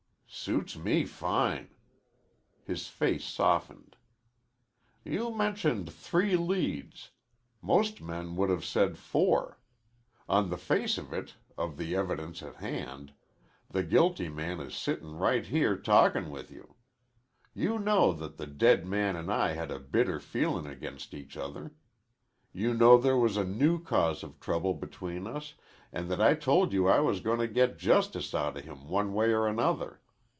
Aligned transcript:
"Suits 0.33 0.77
me 0.77 1.03
fine." 1.03 1.67
His 2.63 2.87
face 2.87 3.25
softened. 3.25 3.97
"You 5.03 5.35
mentioned 5.35 5.91
three 5.91 6.37
leads. 6.37 7.09
Most 7.61 8.01
men 8.01 8.37
would 8.37 8.49
have 8.49 8.63
said 8.63 8.97
four. 8.97 9.59
On 10.29 10.49
the 10.49 10.55
face 10.57 10.97
of 10.97 11.11
it, 11.11 11.35
of 11.57 11.75
the 11.75 11.97
evidence 11.97 12.41
at 12.41 12.55
hand, 12.55 13.11
the 13.69 13.83
guilty 13.83 14.29
man 14.29 14.61
is 14.61 14.73
sittin' 14.73 15.17
right 15.17 15.45
here 15.45 15.75
talkin' 15.77 16.29
with 16.31 16.49
you. 16.49 16.75
You 17.53 17.77
know 17.77 18.13
that 18.13 18.37
the 18.37 18.47
dead 18.47 18.87
man 18.87 19.17
an' 19.17 19.29
I 19.29 19.51
had 19.51 19.69
a 19.69 19.79
bitter 19.79 20.21
feelin' 20.21 20.65
against 20.65 21.13
each 21.13 21.35
other. 21.35 21.73
You 22.53 22.73
know 22.73 22.97
there 22.97 23.17
was 23.17 23.35
a 23.35 23.43
new 23.43 23.83
cause 23.83 24.23
of 24.23 24.39
trouble 24.39 24.75
between 24.75 25.27
us, 25.27 25.55
an' 25.91 26.07
that 26.07 26.21
I 26.21 26.35
told 26.35 26.71
you 26.71 26.87
I 26.87 27.01
was 27.01 27.19
goin' 27.19 27.39
to 27.39 27.49
get 27.49 27.77
justice 27.77 28.33
out 28.33 28.55
of 28.55 28.63
him 28.63 28.87
one 28.87 29.13
way 29.13 29.33
or 29.33 29.45
another. 29.45 29.97